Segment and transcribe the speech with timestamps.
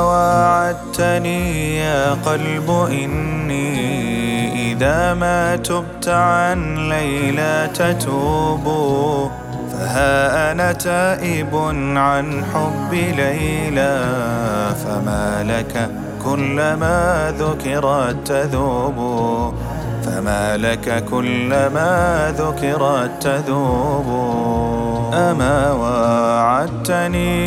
[0.00, 8.64] وعدتني يا قلب إني إذا ما تبت عن ليلى تتوب
[9.72, 11.56] فها أنا تائب
[11.96, 14.04] عن حب ليلى
[14.84, 15.90] فما لك
[16.24, 18.98] كلما ذكرت تذوب
[20.04, 24.08] فما لك كلما ذكرت تذوب.
[25.14, 26.31] أما وعدتني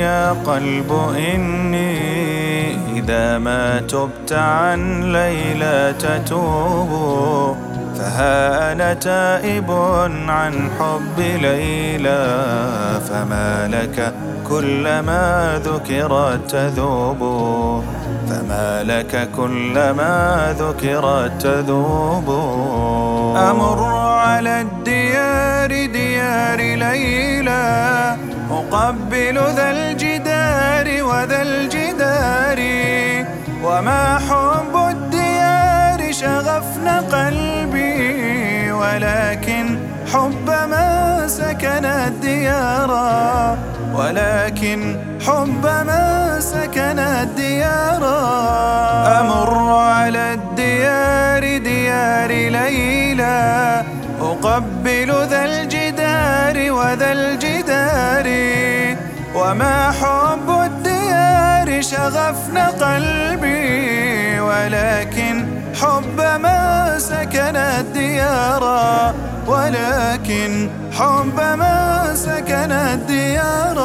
[0.00, 0.92] يا قلب
[1.34, 1.98] إني
[2.98, 7.56] إذا ما تبت عن ليلى تتوب.
[7.98, 9.70] فها أنا تائب
[10.28, 12.44] عن حب ليلى
[13.08, 14.12] فما لك
[14.48, 17.18] كلما ذكرت تذوب.
[18.28, 22.28] فما لك كلما ذكرت تذوب.
[23.36, 28.31] أمر على الديار ديار ليلى.
[28.70, 32.58] أقبل ذا الجدار وذا الجدار
[33.64, 39.78] وما حب الديار شغفن قلبي ولكن
[40.12, 42.90] حب ما سكن الديار
[43.94, 44.96] ولكن
[45.26, 48.02] حب ما سكن الديار.
[49.20, 53.82] أمر على الديار ديار ليلى
[54.20, 55.71] أقبل ذا الجدار
[59.52, 65.46] وما حب الديار شغفن قلبي ولكن
[65.80, 68.64] حب ما سكن الديار
[69.46, 73.78] ولكن حب ما سكن الديار.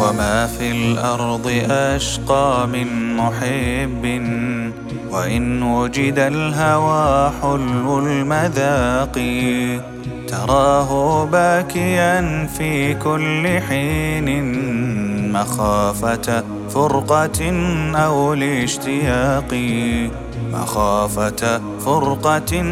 [0.00, 4.04] وما في الأرض أشقى من محب
[5.10, 9.18] وإن وجد الهوى حلو المذاق.
[10.28, 14.28] تراه باكيا في كل حين
[15.32, 17.40] مخافة فرقة
[17.94, 19.54] أو الاشتياق.
[20.52, 22.62] مخافة فرقة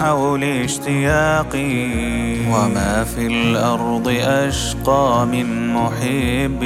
[0.00, 1.54] أو الاشتياق
[2.50, 6.62] وما في الأرض أشقى من محب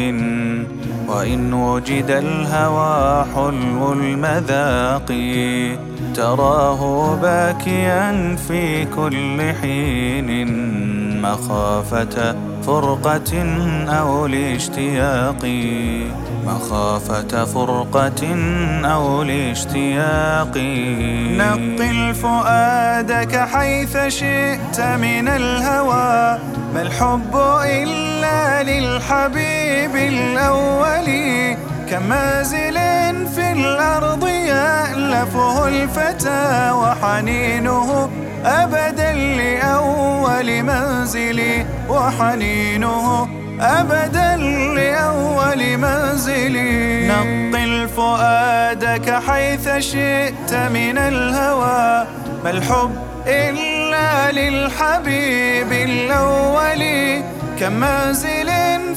[1.09, 5.12] وإن وجد الهوى حلو المذاق
[6.15, 10.49] تراه باكيا في كل حين
[11.22, 13.32] مخافة فرقة
[13.88, 15.44] أو الاشتياق
[16.46, 18.22] مخافة فرقة
[18.84, 20.56] أو الاشتياق
[21.36, 26.38] نقل فؤادك حيث شئت من الهوى.
[26.74, 31.08] ما الحب إلا للحبيب الأول.
[31.90, 32.78] كمازل
[33.34, 34.31] في الأرض
[35.22, 38.10] يألفه الفتى وحنينه
[38.44, 43.28] أبدا لأول منزلي وحنينه
[43.60, 44.37] أبدا
[44.77, 52.06] لأول منزلي نقل فؤادك حيث شئت من الهوى.
[52.44, 52.91] ما الحب
[53.27, 56.83] إلا للحبيب الأول.
[57.60, 58.50] كمنزل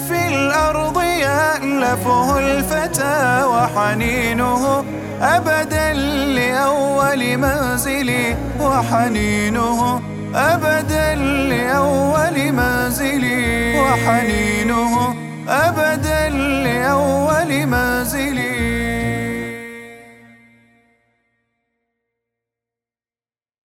[0.07, 4.84] في الأرض يألفه الفتى وحنينه
[5.21, 5.93] أبدا
[6.37, 10.01] لأول منزلي وحنينه.
[10.35, 11.15] أبدا
[11.49, 15.15] لأول منزلي وحنينه.
[15.49, 15.94] أبدا